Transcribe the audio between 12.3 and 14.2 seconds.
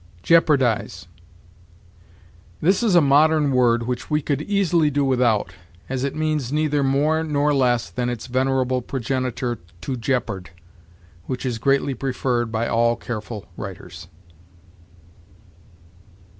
by all careful writers.